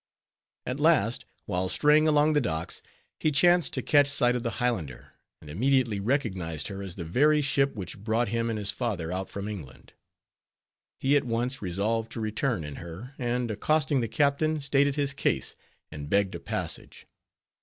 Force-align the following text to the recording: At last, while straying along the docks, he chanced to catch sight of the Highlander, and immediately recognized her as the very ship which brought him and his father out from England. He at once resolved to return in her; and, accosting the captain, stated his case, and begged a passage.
At 0.65 0.79
last, 0.79 1.25
while 1.45 1.69
straying 1.69 2.07
along 2.07 2.33
the 2.33 2.41
docks, 2.41 2.81
he 3.19 3.31
chanced 3.31 3.75
to 3.75 3.83
catch 3.83 4.07
sight 4.07 4.35
of 4.35 4.41
the 4.41 4.49
Highlander, 4.57 5.13
and 5.39 5.47
immediately 5.47 5.99
recognized 5.99 6.69
her 6.69 6.81
as 6.81 6.95
the 6.95 7.05
very 7.05 7.39
ship 7.43 7.75
which 7.75 7.99
brought 7.99 8.29
him 8.29 8.49
and 8.49 8.57
his 8.57 8.71
father 8.71 9.11
out 9.11 9.29
from 9.29 9.47
England. 9.47 9.93
He 10.99 11.15
at 11.15 11.23
once 11.25 11.61
resolved 11.61 12.11
to 12.13 12.19
return 12.19 12.63
in 12.63 12.77
her; 12.77 13.13
and, 13.19 13.51
accosting 13.51 14.01
the 14.01 14.07
captain, 14.07 14.59
stated 14.59 14.95
his 14.95 15.13
case, 15.13 15.55
and 15.91 16.09
begged 16.09 16.33
a 16.33 16.39
passage. 16.39 17.05